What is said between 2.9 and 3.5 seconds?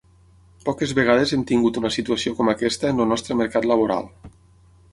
en el nostre